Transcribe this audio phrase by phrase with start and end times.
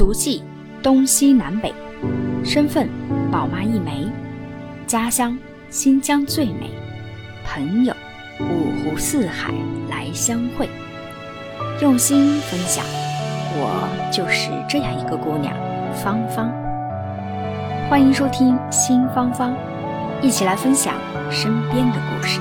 [0.00, 0.42] 足迹
[0.82, 1.74] 东西南北，
[2.42, 2.88] 身份
[3.30, 4.08] 宝妈一枚，
[4.86, 5.36] 家乡
[5.68, 6.70] 新疆最美，
[7.44, 7.92] 朋友
[8.40, 9.52] 五湖四海
[9.90, 10.70] 来相会，
[11.82, 12.82] 用心分享。
[13.52, 15.54] 我就是这样一个姑娘，
[15.94, 16.50] 芳芳。
[17.90, 19.54] 欢迎收听新芳芳，
[20.22, 20.94] 一起来分享
[21.30, 22.40] 身边的故事。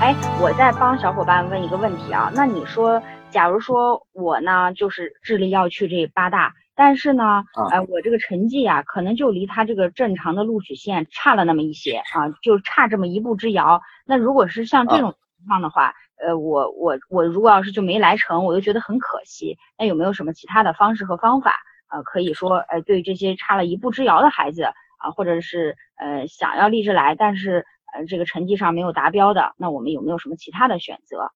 [0.00, 3.02] 哎，我在帮小伙伴问一个问题啊，那你说，
[3.36, 13.82] 假如说我呢，就是智力要去这八大，但是呢，哎，我这个成绩啊，可能就离他这个正常的录取线差了那么一些啊，就差这么一步之遥。
[14.06, 19.58] 那如果是像这种情况的话，呃，我我我如果要是就没来成，我就觉得很可惜。
[19.76, 21.58] 那有没有什么其他的方式和方法，
[21.90, 24.62] 呃，可以说，呃，对这些差了一步之遥的孩子
[24.96, 31.30] 啊，或者是呃想要立志来，但是呃这个成绩上没有达标的，那我们有没有什么其他的选择？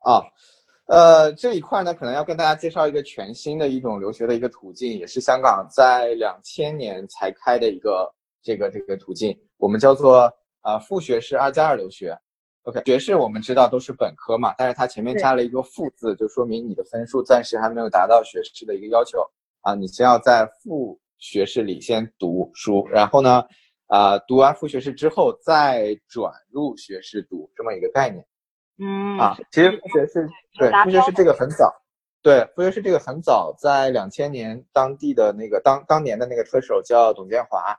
[0.00, 0.22] 啊，
[0.88, 8.10] 呃，这一块呢，可能要跟大家介绍一个全新的一种留学的一个途径，也是香港在两千年才开的一个
[8.42, 12.18] 这个这个途径，我们叫做啊副学士二加二留学。
[12.62, 19.20] OK，学士我们知道都是本科嘛，但是它前面加了一个副字，就说明你的分数暂时还没有达到学士的一个要求
[19.60, 23.44] 啊，你先要在副学士里先读书，然后呢，
[23.88, 28.26] 啊，读完副学士之后再转入学士读这么一个概念。
[28.78, 31.74] 嗯，啊，其实副学士对副学士这个很早，
[32.22, 37.76] 对副学士这个很早，在两千年当地的那个当当年的那个车手叫董建华。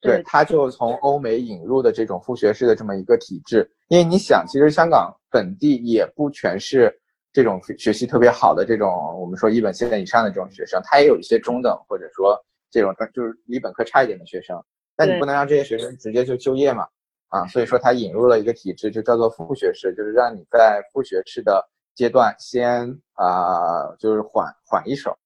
[0.00, 6.94] 对，他就从欧美引入的这种副学士的这么一个体制，因为你想，其实香港本地也不全是
[7.32, 12.38] 这种学习特别好的这种，我们说一本线以上的这种学生，他也有一些中等或者说
[12.70, 14.62] 这种就是离本科差一点的学生，
[14.94, 16.86] 但你不能让这些学生直接就就业嘛，
[17.34, 25.18] 啊，所以说他引入了一个体制，就叫做副学士，就是让你在副学士的阶段先啊，就是缓缓一手，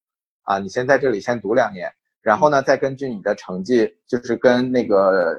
[0.44, 1.92] 啊，你先在这里先读两年。
[2.22, 5.36] 然后呢，再根据你的成绩，就是跟那个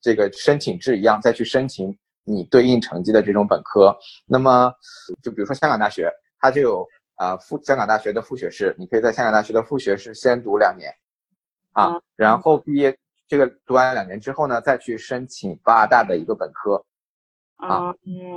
[0.00, 3.92] 这个申请制一样，再去申请你对应成绩的这种本科。
[4.26, 4.72] 那么，
[5.20, 6.08] 就比如说香港大学，
[6.38, 10.92] 它就有啊副香港大学的副学士，你可以在香港大学的副学士先读两年，
[11.72, 12.96] 啊，然后毕业
[13.28, 16.84] 这个读完两年之后呢，再去申请八大的一个本科，
[17.56, 17.92] 啊，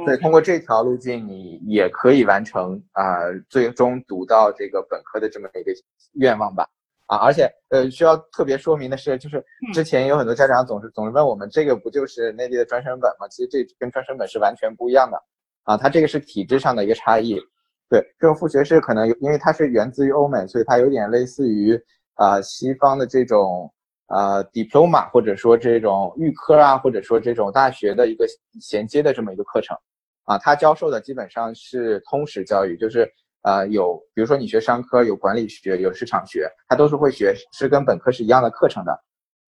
[0.06, 3.20] 所以通过这条路径，你也可以完成啊
[3.50, 5.72] 最终读到这个本科的这么一个
[6.14, 6.68] 愿望吧。
[7.08, 13.28] 啊，而且呃，需要特别说明的是，就是之前有很多家长总是总是问我们，这个不就是内地的专升本吗？
[13.30, 15.20] 其实这跟专升本是完全不一样的
[15.64, 17.42] 啊，它这个是体制上的一个差异。
[17.90, 21.76] 对，这种副学士可能有，因为它是源自于欧美，所以它有点类似于
[22.14, 23.74] 啊西方的这种
[24.09, 28.28] 呃 diploma 或者说这种预科啊，或者说这种大学的一个
[28.62, 29.78] 衔接的这么一个课程
[30.25, 33.12] 啊，它教授的基本上是通识教育，就是。
[33.42, 38.92] 呃，有，比如说你学商科，有管理学，有市场学，它都是会学，是跟本科是一样的课程的，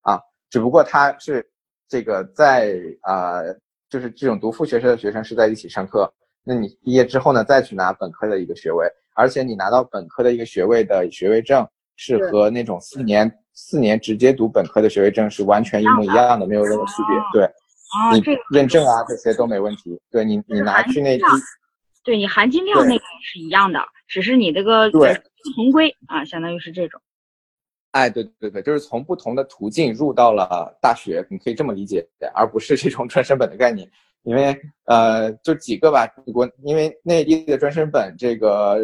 [0.00, 0.18] 啊，
[0.48, 1.46] 只不过它是
[1.86, 3.42] 这个在啊，
[3.90, 6.10] 就是这种读副学士的学生是在一起上课，
[6.42, 17.50] 那你毕业之后呢，再去拿本科的一个学位，而且你拿到本科的一个学位的学位证是和那种四年四年直接读本科的学位证是完全一模一样的，没有任何区别，对，
[18.12, 21.18] 你认证啊这些都没问题，对你你拿去那。
[22.04, 27.00] 对你含金量那个是一样的，只是你这个对不同归啊，相当于是这种。
[27.92, 32.04] 哎，对对对，就是从不同的途径入到了大学，你可以这么理解，
[32.34, 33.88] 而不是这种专升本的概念。
[34.24, 38.80] 因为呃，就几个吧，国因为内地的专升本这个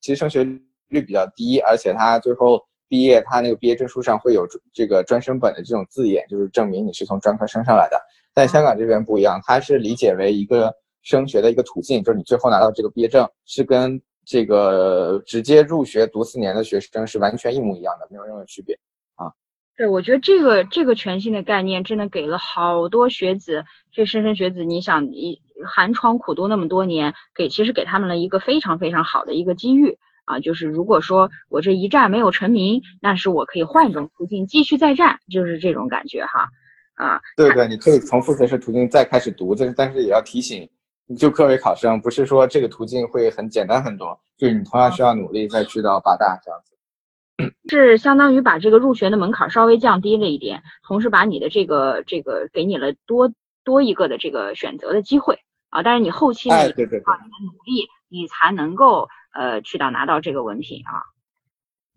[0.00, 0.44] 其实升学
[0.88, 8.00] 率比较低，而且他最后毕业，他那个毕业证书上会有这个专升本的这种字眼，就是证明你是从专科升上来的。
[8.34, 10.72] 但香港这边不一样，它是理解为一个。
[11.02, 18.76] 升学的一个途径，就是你最后拿到这个毕业证，是跟这个直接入学读四年的学生是完全一模一样的，没有任何区别
[19.14, 19.30] 啊。
[19.76, 29.96] 对，我觉得这个这个全新的概念，真的给了好多学子，这莘莘学子，你想，你寒窗苦读那么多年，给其实给他们了一个非常非常好的一个机遇
[30.26, 30.38] 啊。
[30.40, 36.48] 就是如果说我这一战没有成名，那是我可以换一种途径继续再战，就是这种感觉哈。
[36.96, 40.68] 啊，对对，你可以从复学式途径再开始读，但是但是也要提醒。
[41.16, 53.32] 就各位考生，不是说这个途径会很简单很多，就是你同样需要努力再去到八大这样子， 是相当于把这个入学的门槛稍微降低了一点，同时把你的这个这个给你了多
[53.62, 55.38] 多一个的这个选择的机会
[55.70, 55.80] 啊。
[55.84, 59.06] 但是你后期你对对对，努力你才能够
[59.36, 61.02] 呃去到拿到这个文凭啊。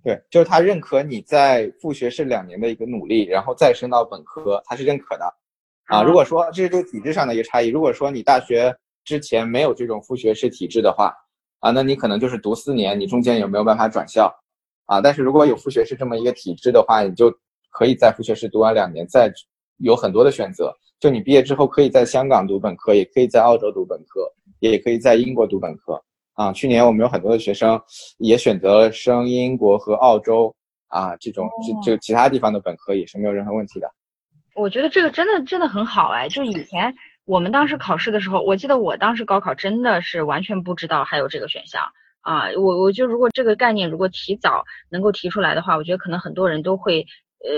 [0.04, 5.26] 对，就是他认可你在副学士两年的一个努力，然后再升到本科，他是认可的
[5.88, 6.04] 啊。
[6.04, 11.14] 如果说这是这个体制上的一个差异，如果说你大学之前没有这种副学士体制的话，
[11.60, 14.34] 啊，那你可能就是读四年，你中间有没有办法转校
[14.86, 15.02] 啊？
[15.02, 17.30] 但是如果有副学士这么一个体制的话，你就
[17.70, 19.30] 可以在副学士读完两年，再
[19.80, 20.74] 有很多的选择。
[20.98, 26.02] 就你毕业之后，可以在香港读本科，也可以在澳洲读本科，也可以在英国读本科
[26.40, 26.54] 啊。
[26.54, 27.82] 去年我们有很多的学生
[28.18, 30.56] 也选择了升英国和澳洲
[30.88, 33.92] 啊，这种这这其他地方的本科也是没有任何问题的。
[34.56, 36.96] 我觉得这个真的真的很好哎，就以前
[37.26, 41.84] 我们当时考试的时候，我记得我当时高考真的是完全不知道还有这个选项
[42.22, 42.50] 啊。
[42.58, 47.06] 我我就如果这个概念如果提早能够提出来的话，我觉得可能很多人都会。
[47.42, 47.50] 呃，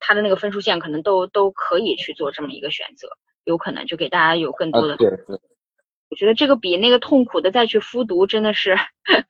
[0.00, 3.06] 他的那个分数线可能都都可以去做这么一个选择，
[3.44, 4.96] 有可能就给大家有更多的。
[4.96, 5.38] 对对。
[6.08, 8.76] 我觉得这个比那个痛苦的再去复读真的是，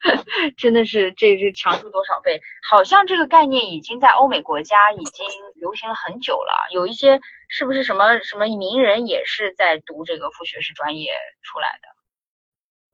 [0.58, 2.40] 真的是这这强出多少倍？
[2.68, 7.18] 好像这个概念已经在欧美国家已经流行了很久了，有一些
[7.48, 11.10] 是不是什么什么名人也是在读这个副学士专业
[11.42, 11.88] 出来的？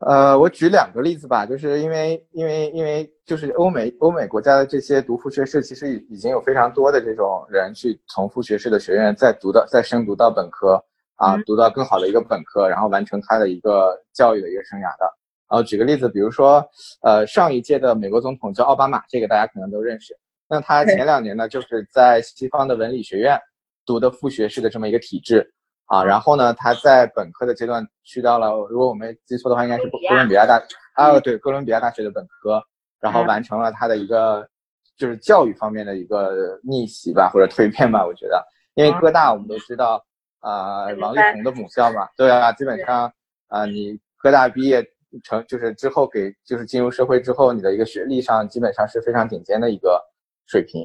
[0.04, 10.84] 呃，我举两个例子吧，就是因为因为因为就是欧美欧美国家的这些读副学士，其实已已经有非常多的这种人去从副学士的学院再读到再升读到本科
[11.22, 15.04] 啊，读到更好的一个本科，然后完成他的一个教育的一个生涯的。
[15.48, 16.64] 然后举个例子，比如说
[17.02, 20.18] 呃上一届的美国总统叫奥巴马，这个大家可能都认识。
[20.48, 23.38] 那他前两年呢，就是在西方的文理学院
[23.86, 25.52] 读的副学士的这么一个体制。
[25.86, 30.62] 啊，然后呢，他在本科的阶段去到了，如果我没记错的话，应该是哥伦比亚大。
[30.94, 32.62] 啊，对，哥伦比亚大学的本科，
[32.98, 34.48] 然后完成了他的一个
[34.96, 38.42] 就是教育方面的一个逆袭吧，或者蜕变吧，我觉得，
[38.72, 40.02] 因为哥大我们都知道
[40.42, 43.10] 啊，王力宏的母校嘛，对啊，基本上
[43.46, 44.84] 啊，你科大毕业
[45.22, 50.02] 成就是之后给就是进入社会之后，你的一个学历上基本上是非常顶尖的一个
[50.46, 50.82] 水平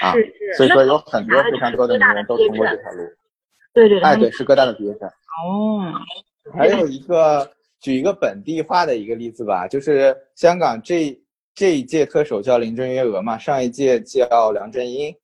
[0.00, 0.12] 啊，
[0.56, 3.02] 所以说有很多非常多的名人都通过这条路。
[3.74, 5.06] 对对，哎对，是哥大的毕业生。
[5.08, 5.92] 哦，
[6.56, 11.14] 还有一个举一个本地化的一个例子吧，就是香港这
[11.54, 15.14] 这一届特首叫林郑月娥嘛，上一届叫梁振英。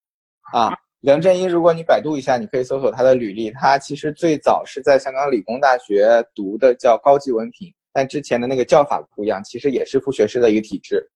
[0.53, 11.11] 啊，梁振英，如果你百度一下，你可以搜索他的履历，他其实最早是在香港理工大学读的叫高级文凭，但之前的那个叫法不一样，其实也是副学士的一个体制。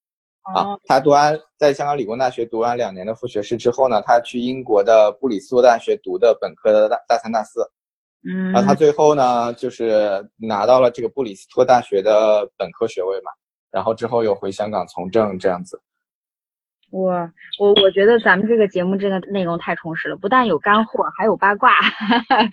[0.54, 7.60] 啊，他读完在香港理工大学读完两年的副学士之后呢，他去英国的布里斯托大学读的本科的大大三大四，
[8.26, 13.30] 嗯，然后他最后呢就是拿到了这个布里斯托大学的本科学位嘛，
[13.70, 15.78] 然后之后又回香港从政这样子。
[16.90, 21.72] 我我我觉得咱们这个节目真的内容太充实了，不但有干货，还有八卦。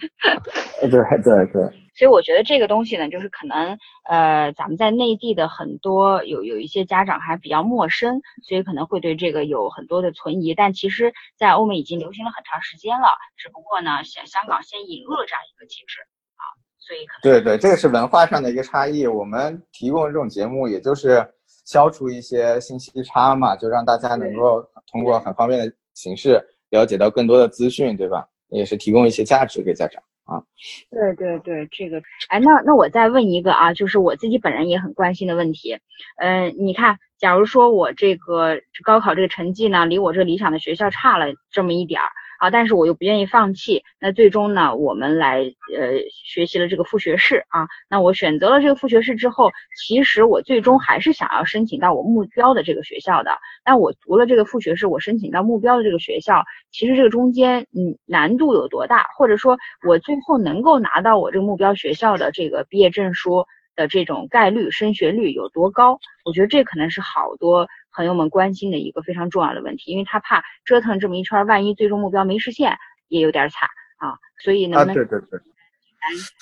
[0.81, 1.77] 对对对。
[1.93, 3.77] 所以我觉得这个东西呢，就是可能
[4.09, 10.55] 呃，咱们在内地的很多有有一些家长还比较陌生，所以可能会对这个有很多的存疑。
[10.55, 15.99] 但其实，在欧美已经流行了很长时间了，只不过呢，香香港先引入了这样一个机制
[16.37, 16.43] 啊，
[16.79, 19.05] 所以可能对对，这个是文化上的一个差异。
[19.05, 21.27] 我们提供这种节目，也就是
[21.65, 24.61] 消除一些信息差嘛，就让大家能够
[24.91, 28.27] 通过很方便的形式了解到更多的资讯，对吧？
[28.49, 30.01] 也是提供一些价值给家长。
[30.25, 30.41] 啊，
[30.89, 35.77] 对对对，这个，哎，那那我再问一个啊，就是我自己本人也很关心的问题，
[36.17, 42.07] 嗯，你看，假如说我这个高考这个成绩呢，离我这理想的学校差了这么一点儿。
[42.41, 45.41] 啊，但是我又不愿意放弃，那最终呢，我们来
[45.77, 53.37] 呃学习了这个副学士啊，那我选择了这个副学士之后，其实我最终还是想要申请到我目标的这个学校的。
[53.63, 65.99] 但我读了这个副学士，我申请到目标的这个学校，其实这个中间嗯难度有多大，或者说我最后能够拿到我这个目标学校的这个毕业证书的这种概率升学率有多高？
[66.25, 67.67] 我觉得这可能是好多。
[67.93, 74.17] 朋友们关心的一个非常重要的问题，因为他怕折腾这么一圈，万一最终目标没实现，也有点惨啊。
[74.43, 75.39] 所以呢，对对对，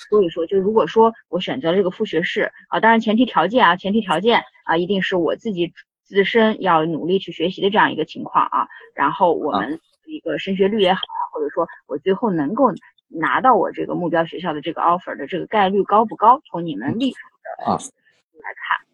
[0.08, 5.72] 所以说，就如果说我选择了这个副学士啊，当然前提条件啊，前提条件啊，一定是我自己
[6.04, 8.68] 自身要努力去学习的这样一个情况啊。
[8.94, 12.72] 然后我们一个升学率也好啊，或者说我最后能够
[13.08, 16.40] 拿到我这个目标学校的这个 offer 的这个概率高不高？
[16.48, 18.89] 从你们立场的来看。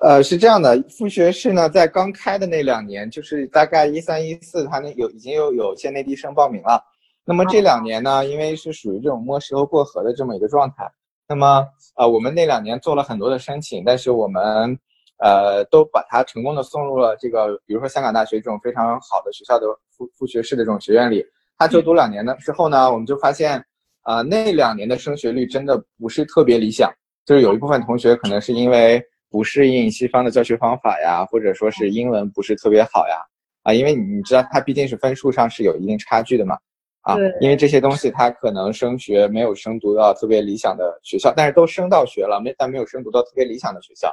[0.00, 6.82] 呃，是这样的，副学士呢，在刚开的那两年，就是大概一三一四，他那有已经有有些内地生报名了。
[7.24, 10.90] 那么这两年呢，因为是属于这种摸石头过河的这么一个状态，
[11.26, 14.78] 那么呃，我们那两年做了很多的申请，但是我们
[15.18, 21.24] 呃都把它成功的送入了这个，比如说香港大学这种非常好的学校的副副学士的这种学院里。
[21.56, 23.64] 他就读两年的之后呢，我们就发现，
[24.02, 26.92] 啊，那两年的升学率真的不是特别理想，
[27.24, 29.02] 就是有一部分同学可能是因为。
[29.30, 33.16] 不适应西方的教学方法呀，或者说是英文不是特别好呀，
[33.62, 36.58] 啊，因为你你知道它毕竟是分数上是有一定差距的嘛，
[37.02, 44.12] 啊，因为这些东西它可能升学没有升读到特别理想的学校，但是都升到学了，没但没有升读到特别理想的学校，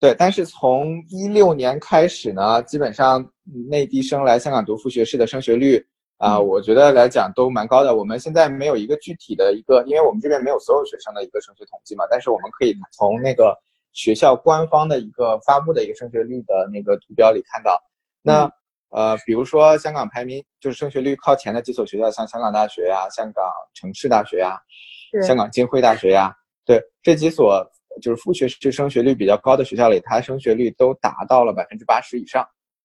[0.00, 3.24] 对，但是从一六年开始呢，基本上
[3.70, 5.84] 内地生来香港读副学士的升学率
[6.18, 7.94] 啊，我觉得来讲都蛮高的。
[7.94, 13.56] 我们现在没有一个具体的一个，因为我们这边没有所有学生的一个升学统计嘛，但是我们可以从那个
[13.92, 17.82] 学校官方的一个发布的一个升学率的那个图标里看到，
[18.22, 18.50] 那。
[18.90, 24.58] 呃，比如说香港排名就是升学率靠前的几所学校，像香港大学呀、香港城市大学呀、
[25.26, 27.62] 香港浸会大学呀，对这几所
[28.00, 32.42] 就是副学士升学率比较高的学校里，它升学率都达到了百分之八十以上。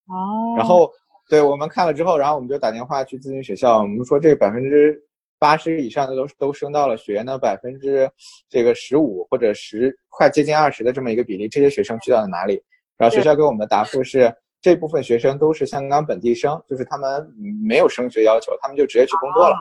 [0.07, 0.57] 哦。
[0.57, 0.91] 然后，
[1.29, 5.01] 对我们看了之后，然后我们就打电话去咨询学校，我们说这百分之
[5.43, 8.09] 八十以上的都都升到了学呢百分之
[8.47, 12.62] 这个十五或者十快接近二十的这么一个比例，这些学生去到了哪里？
[12.97, 14.33] 然后学校给我们的答复是。
[14.65, 17.29] 这部分学生都是香港本地生，就是他们
[17.67, 19.57] 没有升学要求，他们就直接去工作了。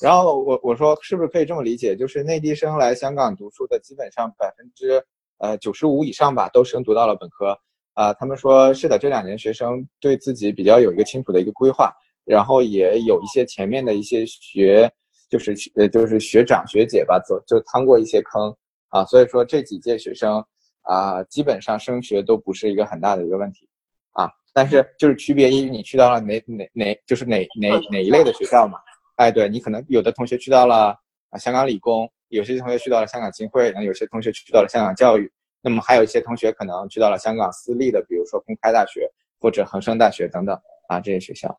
[0.00, 5.04] 然后我我说是不是可以这么理解，就是内地生来香港读书的基本上百分之
[5.36, 7.54] 呃九十五以上吧，都升读到了本科。
[7.92, 11.92] 啊，他们说是的，这两年学生对自己比较有一个清楚的一个规划，
[12.24, 14.90] 然后也有一些前面的一些学
[15.32, 18.54] 就是呃就是学长学姐吧，走就趟过一些坑
[18.90, 20.44] 啊，所以说这几届学生
[20.82, 23.66] 啊，基本上升学都不是一个很大的一个问题
[24.10, 24.28] 啊。
[24.52, 28.78] 但是就是区别于你去到了哪哪哪，就是哪哪哪一类的学校嘛？
[29.16, 30.94] 哎，对你可能有的同学去到了
[31.30, 39.10] 啊香港理工，有些同学去到了香港浸会，然后有些同学去到了香港教育，那么还有一些同学可能去到了香港私立的，比如说公开大学
[39.40, 40.54] 或者恒生大学等等
[40.88, 41.58] 啊这些学校。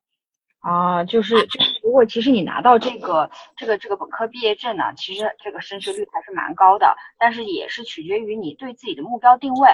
[0.63, 9.69] 啊，就是就是如果其实你拿到这个这个这个本科毕业证呢，其实这个升学率还是蛮高的，但是也是取决于你对自己的目标定位，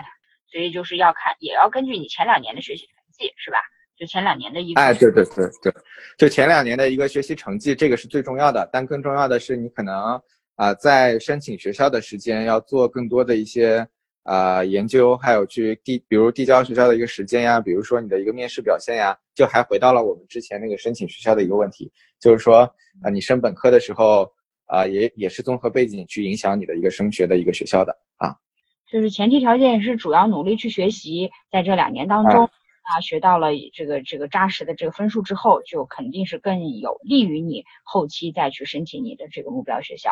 [0.52, 3.00] 所以就是要看也要根据你前两年的学习成绩。
[3.36, 3.58] 是吧？
[3.98, 5.74] 就前两年的一个哎，对对对对，
[6.18, 8.70] 就前两年的一个学习成绩，这个是最重要的。
[8.72, 10.18] 但更重要的是，你可能
[10.56, 13.86] 啊，在申请学校的时间要做更多的一些
[14.24, 22.62] 啊研究，还有去递，比如递交学校的一个时间呀，比如说你的一个面试表现呀，就还回到了我们之前那个申请学校的一个问题，就是说
[23.04, 24.32] 啊，你升本科的时候
[24.66, 28.36] 啊，也也是综合背景去影响你的一个升学的一个学校的啊。
[28.92, 32.50] 就是前提条件是主要努力去学习，在这两年当中。
[32.92, 40.10] 啊，学到了这个这个扎实的这个分数之后，就肯定是更有利于你后期再去申请你的这个目标学校，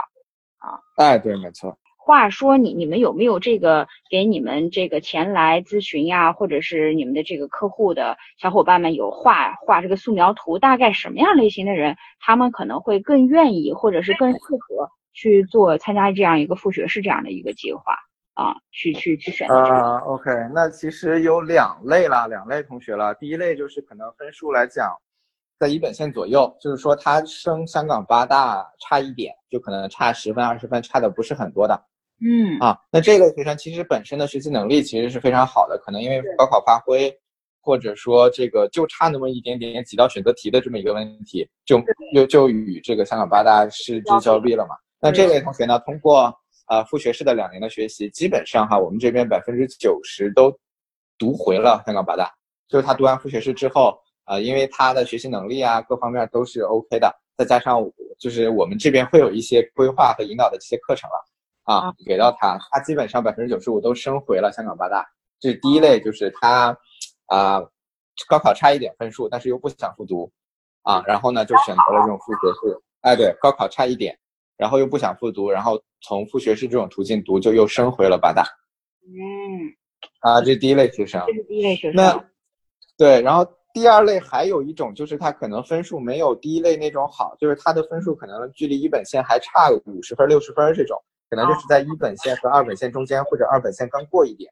[0.60, 1.76] 啊，哎，对，没错。
[2.08, 10.58] 话说你你们有没有这个给你们这个前来咨询呀，或者是你们的这个客户的小伙伴们有画画这个素描图？
[10.58, 17.82] 大概什么样类型的人，他们可能会更愿意，或者是更适合去做参加这样一个副学士这样的一个计划？
[18.36, 23.14] 啊，去去去选择啊，OK，那其实有两类啦，两类同学了。
[23.16, 24.96] 第一类就是可能分数来讲，
[25.60, 31.84] 在一本线左右，就是说他升香港八大差一点，就可能差十分二十分，差的不是很多的。
[32.22, 37.14] 嗯，啊，那这类学生其实本身的学习能力其实是非常好的，可能因为高考发挥，
[37.62, 41.82] 或者说这个就差那么一点点几道选择题的这么一个问题，就
[42.14, 44.76] 就就与这个香港八大失之交臂了嘛。
[45.00, 46.34] 那这类同学呢，通过。
[46.68, 50.54] 啊，副学士的两年的学习，基本上哈，我们这边百分之九十都
[51.18, 52.30] 读回了香港八大。
[52.68, 57.82] 就是他读完副学士之后，啊，因为他的学习能力啊，各方面都是 OK 的，再加上
[58.20, 61.26] 就是我们这边会有一些规划和引导的这些课程了，
[61.68, 65.06] 啊，给到他，他基本上百分之九十五都升回了香港八大。
[65.38, 66.76] 这是第一类，就是他
[67.26, 67.60] 啊，
[68.30, 70.32] 高考差一点分数，但是又不想复读，
[70.84, 72.82] 啊，然后呢就选择了这种复学士。
[73.02, 74.18] 哎，对，高考差一点。
[74.56, 78.44] 然后又不想复读，然后从复学士这种途径读，就又升回了八大。
[79.04, 79.70] 嗯，
[80.22, 81.22] 啊，这是第一类学生。
[81.28, 81.96] 这是第一类学生。
[81.96, 82.26] 那
[82.98, 94.52] 对，然后第二类还有一种，就是他可能分数没有第一类那种好，就是他的分数可能距离一本线还差五十分、六十分这种，可能就是在一本线和二本线中间，或者二本线刚过一点。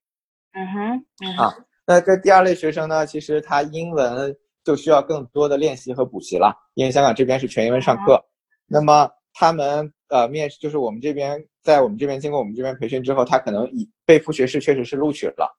[0.53, 1.37] 嗯哼。
[1.37, 1.55] 啊，
[1.85, 8.23] 那这第二类学生呢，其实他英文就需要更多的练习和补习了，因为香港这边是全英文上课。
[8.67, 9.91] 那么他们。
[10.07, 15.51] 呃，面试就是我们这边，在我们这边经过我们这边培训之后，他可能以被副学士确实是录取了，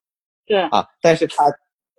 [0.45, 1.43] 对啊，但是他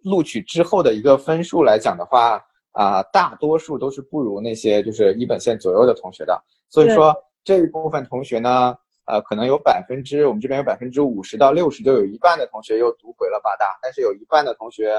[0.03, 8.75] 录取之后的一个分数来讲的话，啊，大多数都是不如那些就是一本线左右的同学的，所以说这一部分同学呢，
[9.09, 14.95] 呃，可能有百分之我们这边有百分之五十到六十，就有一半的同学又读回了八大，但是有一半的同学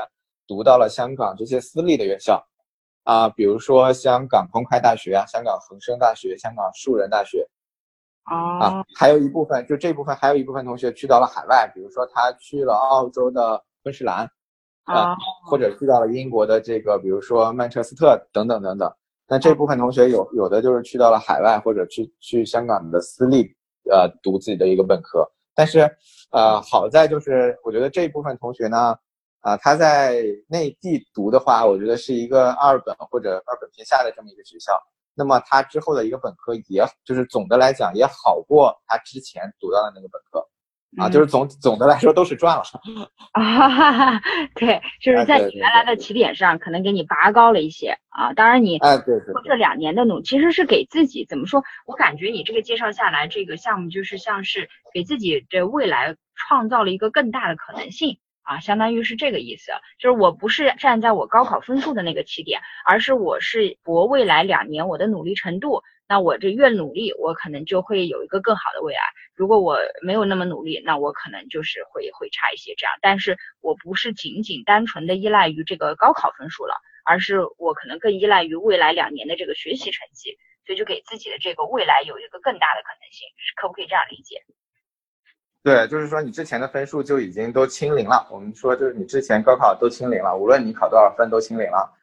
[0.47, 2.43] 读到了香港这些私立的院校。
[3.03, 7.47] 啊，比如说香港公开大学啊，香港恒生大学，香港树人大学，
[8.23, 14.29] 啊，还有一部分，就这部分还有一部分同学去到了海外，比如说他去了澳洲的昆士兰，
[14.83, 15.15] 啊，
[15.49, 18.91] 或者去到了英国的这个，比如说曼彻斯特等等等等。
[19.27, 23.55] 那这部分同学有有的就是去到了海外，或者去去香港的私立，
[23.89, 25.29] 呃，读自己的一个本科。
[25.53, 25.79] 但是
[26.31, 28.97] 呃，好在就是我觉得这一部分同学呢，
[29.41, 34.73] 啊，他在内地读的话，我觉得是一个二本或者二本偏下的这么一个学校。
[35.15, 40.47] 那么他之后的一个本科，也就是总的来讲也好过他之前读到的那个本科。
[40.97, 42.63] 啊，就是总总的来说都是赚了
[43.33, 44.19] 啊，
[44.55, 48.33] 对，就是在你原来的起点上，可能给你拔高了一些啊。
[48.33, 51.63] 当然你，哎，对对，这两年的努，其实是给自己怎么说？
[51.85, 58.17] 我感觉你这个介绍下来，这个项目就是像是给自己的未来创造了一个更大的可能性
[58.49, 59.71] 啊，相当于是这个意思。
[59.99, 65.83] 就是我不是站在我高考分数的那个起点，而是我是博未来两年我的努力程度。
[66.07, 69.01] 那我这越努力，我可能就会有一个更好的未来。
[69.35, 72.95] 如果我没有那么努力，那我可能就是会会差一些这样。
[73.03, 76.73] 但是我不是仅仅单纯的依赖于这个高考分数了，
[77.05, 83.27] 而是我可能更依赖于未来两年的这个学习成绩，所以就给自己的这个未来有一个更大的可能性，
[83.61, 84.41] 可不可以这样理解？
[85.63, 88.27] 对，就是说你之前的分数就已经都清零了。
[88.31, 91.93] 我们说就是你之前高考都清零了，无论你考多少分都清零了。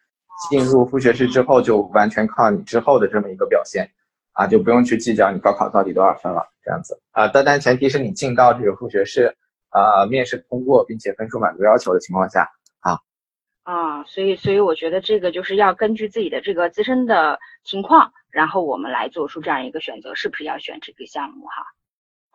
[0.50, 3.90] 进入副学士之后，就完全靠你之后的这么一个表现。
[4.32, 9.34] 啊，就不用去计较你高考到底多少分了，这样子啊，但但前提是你进到这个副学士，
[9.70, 12.46] 啊，面试通过，并且分数满足要求的情况下
[12.80, 13.00] 啊。
[13.62, 21.64] 啊，所以所以我觉得这个就是要根据自己的这个自身的情况，然后我们来做出这样一个选择，是不是要选这个项目哈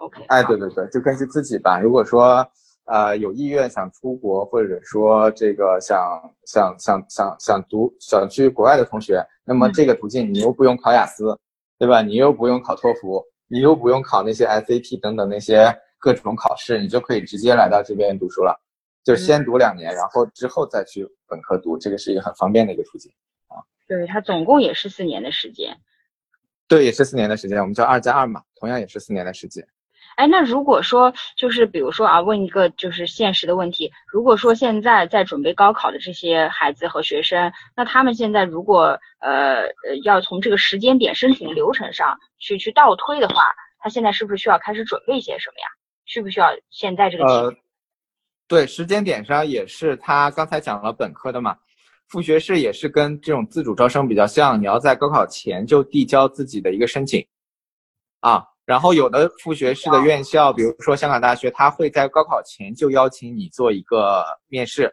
[0.02, 0.24] ？OK。
[0.28, 1.80] 哎，对对对，就根据自己吧。
[1.80, 2.46] 如果说
[2.86, 5.98] 呃有意愿想出国，或者说这个想
[6.46, 11.38] 想想想想读想去国外的同学，那么这个途径你又不用考雅思。
[11.82, 12.04] 对吧？
[12.04, 18.56] 你又不用考托福，你又不用考那些 SAT 等等那些各种考试，你就可以直接来到这边读书了。
[19.04, 23.12] 就先读两年，然后之后再去本科读，这个是一个很方便的一个途径
[23.48, 23.58] 啊。
[23.88, 25.76] 对，它总共也是四年的时间。
[26.68, 29.68] 对，也是四年的时间，我们叫二加二嘛，同样也是四年的时间。
[30.22, 43.42] 哎，那如果说就是比如说啊，问一个就是现实的问题，如果说现在在准备高考的这些孩子和学生，那他们现在如果呃呃要从这个时间点申请流程上去去倒推的话，
[43.80, 45.66] 他现在是不是需要开始准备些什么呀？
[46.06, 47.26] 需不需要现在这个？
[47.26, 47.56] 呃，
[48.48, 51.58] 对，时间点上也是他刚才讲了本科的嘛，
[52.10, 57.26] 副学士也是跟这种自主招生比较像，你要在高考前就递交自己的一个申请
[58.20, 58.46] 啊。
[58.72, 64.90] 然后有的复学式的院校，比如说香港大学，他会在高考前就邀请你做一个面试，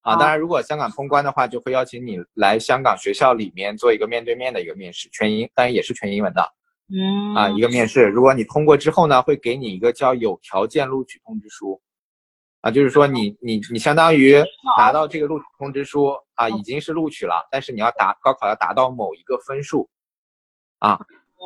[0.00, 6.42] 啊，当然如果香港通关的话，就会邀请你来香港学校里面做一个面对面的一个面试，全英，当然也是全英文的，
[6.92, 11.80] 嗯，啊，一个面试，如果你通过之后呢，会给你一个叫有条件录取通知书，
[12.62, 14.42] 啊，就是说你你你相当于
[14.76, 19.88] 拿到这个录取通知书啊，已经是录取了，但是你要达高考要达到某一个分数，
[20.80, 20.98] 啊，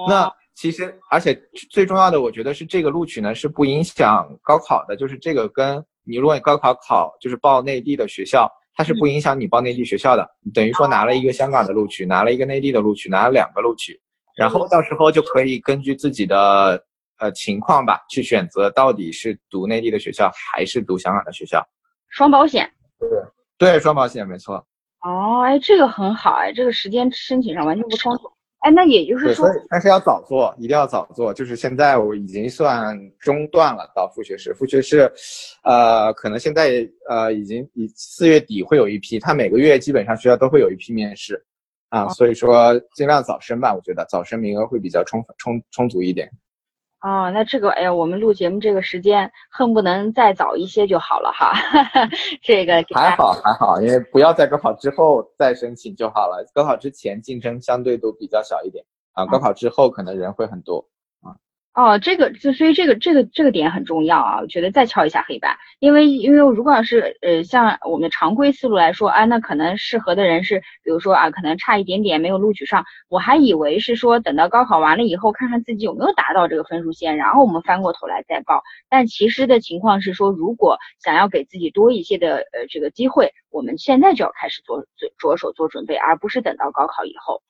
[0.09, 0.33] 那。
[0.55, 1.35] 其实，而且
[1.71, 4.97] 最重要的，我觉得是这个录取呢是不影响高考的。
[4.97, 10.29] 就是这个跟你，如果你高考考就是报内地的学校，它是不影响你报内地学校的。
[10.55, 14.01] 等于说拿了一个香港的录取，拿了一个内地的录取，拿了两个录取，
[14.37, 16.81] 然后到时候就可以根据自己的
[17.19, 21.61] 呃情况吧，去选择到底是读内地的学校还是读香港的学校。
[22.11, 22.71] 双保险。
[23.01, 23.09] 对
[23.59, 24.65] 对，双保险没错。
[25.03, 28.31] 哦，哎，这个很好哎，这个时间申请上完全不冲突。
[28.65, 31.35] 哎，那也就是说，但是要早做，一定要早做。
[31.35, 35.01] 就是现在我已经算中断了，到副学士，副学士，
[35.65, 41.39] 呃，可能现在呃已经以四月底会有一批，他每个月基本上学校都会有一批面试，
[41.91, 46.31] 啊，所以说尽量早申吧，我觉得早申名额会比较充充充足一点。
[47.05, 51.53] 哦，那这个，哎呀，我们录节目这个时间，恨不能再早一些就好了哈。
[52.41, 56.43] 这个还好还好，因为不要在高考之后再申请就好了。
[56.55, 60.89] 高考之前竞争相对都比较小一点啊，高考之后可能人会很多。
[61.75, 78.63] 哦，这个就所以这个这个这个点很重要啊，我觉得再敲一下黑板，因为因为如果要是呃像我们常规思路来说啊，那可能适合的人是，比如说啊，可能差一点点没有录取上，我还以为是说等到高考完了以后，看看自己有没有达到这个分数线，然后我们翻过头来再报。
[78.89, 84.87] 但其实的情况是说，如果想要给自己多一些的呃这个机会，我们现在就要开始做
[85.19, 87.43] 做着手做准备，而不是等到高考以后。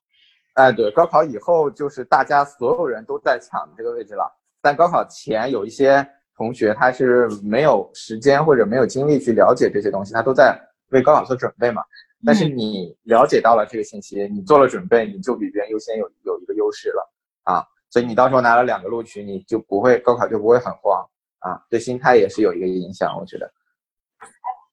[0.54, 4.24] 哎，对，高考以后就是大家所有人都在抢这个位置了。
[4.62, 10.56] 但高考前有一些同学他是没有时间或者没有精力去了解这些东西，他都在
[10.90, 11.82] 为高考做准备嘛。
[12.24, 17.12] 但是你了解到了这个信息，你做了准备，你就比别人优先有有一个优势了
[17.42, 17.66] 啊。
[17.90, 21.04] 所以你到时候拿了两个录取，你就不会高考就不会很慌
[21.40, 21.60] 啊。
[21.68, 23.52] 对心态也是有一个影响，我觉得。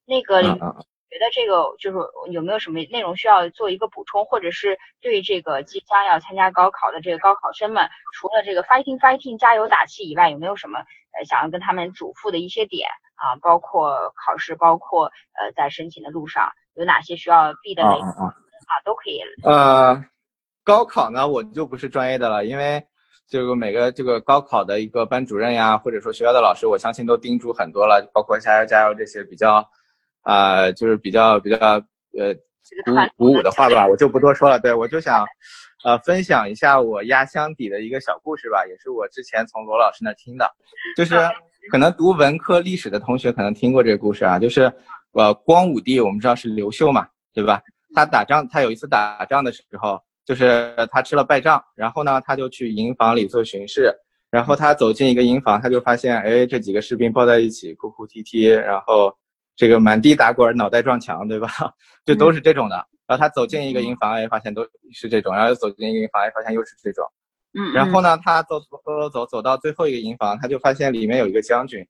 [0.06, 0.86] 那个。
[1.12, 1.98] 觉得这个就是
[2.32, 19.20] 有没有什么内容需要做一个补充，或者是对这个即将要参加高考的这个高考生们，除了这个 fighting fighting 加油打气以外，有没有什么呃想要跟他们嘱咐的一些点啊，包括考试，包括呃在申请的路上有哪些需要避的雷啊，都可以。
[19.44, 20.06] 呃，
[20.64, 22.86] 高考呢，我就不是专业的了，因为
[23.28, 29.70] 这个每个这个高考的一个班主任呀，或者说学校的老师，我相信都叮嘱很多了，包括加油加油这些比较
[30.22, 32.36] 啊，就是比较比较呃。
[32.86, 34.58] 鼓鼓舞的话吧，我就不多说了。
[34.58, 35.26] 对我就想，
[35.84, 40.50] 呃，分享一下我压箱底的一个小故事吧，也是我之前从罗老师那听的。
[40.96, 41.18] 就是
[41.70, 44.72] 可能读文科历史的同学可能听过这个故事啊，就是
[45.12, 47.62] 呃，光武帝我们知道是刘秀嘛，对吧？
[47.94, 53.94] 他打仗，他有一次打仗的时候，就是他吃了败仗，然后呢，他就去营房里做巡视，
[54.30, 59.14] 然后他走进一个营房，他就发现，哎，这几个士兵抱在一起，哭哭啼啼，然后。
[59.62, 61.48] 这个满地打滚，脑袋撞墙，对吧？
[62.04, 62.76] 就都是这种的。
[63.06, 65.32] 然后他走进一个营房，哎，发现都是这种。
[65.36, 67.06] 然后又走进一个营房，哎，发现又是这种。
[67.54, 67.72] 嗯。
[67.72, 71.88] 然后呢，他走走走走走到最后一个营房，他就发现里面有一个将军。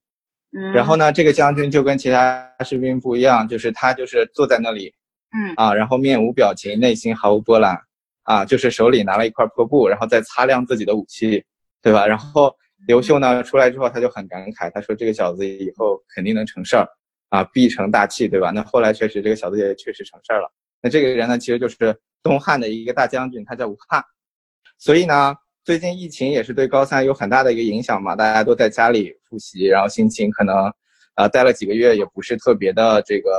[0.51, 0.73] 嗯。
[0.73, 4.93] 然后呢，这个将军就跟其他士兵不一样，就是他就是坐在那里。
[5.31, 5.53] 嗯。
[5.55, 7.79] 啊，然后面无表情，内心毫无波澜。
[8.23, 11.41] 啊，就是手里拿了一块破布，然后再擦亮自己的武器，
[11.81, 12.05] 对吧？
[12.05, 12.53] 然后
[12.85, 16.85] 刘秀呢出来之后，他就很感慨，他说：“这个小子以后肯定能成事儿。”
[17.31, 18.51] 啊，必成大器，对吧？
[18.51, 20.51] 那后来确实这个小子也确实成事儿了。
[20.81, 24.03] 那这个人呢，其实就是东汉的一个大将军，他叫吴汉。
[24.77, 30.55] 所以呢，最近疫情也是对高三有很大的一个影响嘛，大家都在家里复习，然后心情可能，
[31.15, 33.29] 啊，待了几个月也不是特别的这个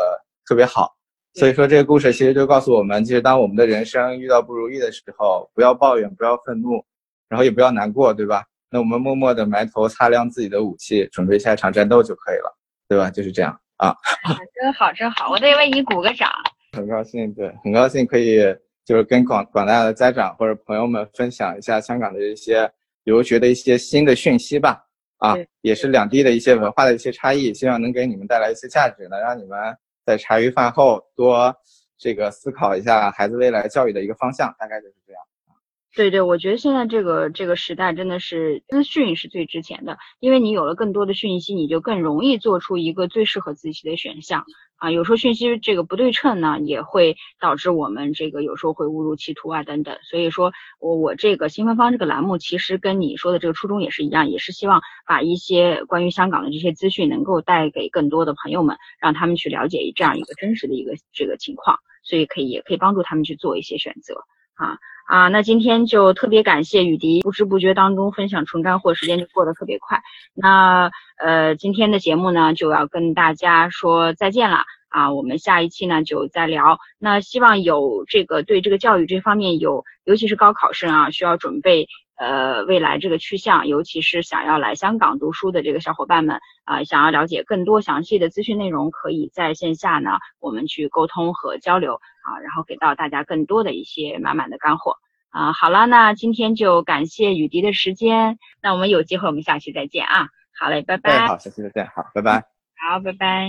[0.47, 0.97] 特别好。
[1.35, 6.83] 所以说这个故事其实就告诉我们，其实当我们的人生遇到不如意的时候，不要抱怨，不要愤怒，
[7.29, 8.45] 然后也不要难过，对吧？
[8.71, 12.57] 那我们默默的埋头擦亮自己的武器，准备下一场战斗就可以了，
[12.89, 13.11] 对吧？
[13.11, 13.59] 就是这样。
[13.77, 13.95] 啊，
[14.55, 16.31] 真好，真好，我得为你鼓个掌。
[16.73, 18.39] 很高兴，对，很高兴可以
[18.85, 22.71] 就是跟广广大的家长或者朋友们分享一下香港的一些
[23.05, 24.85] 留学的一些新的讯息吧。
[25.19, 29.57] 啊，也是两地的一些文化的一些差异，希望能给你们带来一些价值，能让你们
[30.05, 31.55] 在茶余饭后多
[31.97, 35.23] 这个思考一下孩子未来教育的一个方向，大概就是这样。
[35.95, 44.91] 对对，我觉得现在这个这个时代真的是资讯是最值钱的，因为你有了更多的讯息，你就更容易做出一个最适合自己的选项啊。
[44.91, 49.99] 有时候讯息这个不对称呢，也会导致我们这个有时候会误入歧途啊等等。
[50.09, 64.15] 所以说我我这个新芬芳这个栏目，其实跟你说的这个初衷也是一样，也是希望把一些关于香港的这些资讯能够带给更多的朋友们，让他们去了解这样一个真实的一个这个情况，所以可以也可以帮助他们去做一些选择
[64.55, 64.79] 啊。
[65.07, 70.01] 啊，那今天就特别感谢雨迪，不知不觉当中分享纯干货，时间就过得特别快。
[70.35, 76.79] 那呃，今天的节目呢就要跟大家说再见了啊，我们下一期呢就再聊。
[76.99, 94.97] 那希望有这个对这个教育这方面有，尤其是高考生啊，需要准备呃未来这个去向，尤其是想要来香港读书的这个小伙伴们啊，想要了解更多详细的资讯内容，可以在线下呢我们去沟通和交流啊，然后给到大家更多的一些满满的干货。
[95.31, 100.29] 啊，好了，那今天就感谢雨迪的时间，那我们有机会我们下期再见啊，
[100.61, 101.27] 好嘞，拜拜。
[101.27, 102.45] 好，下期再见，好，拜拜。
[102.77, 103.49] 好，拜拜。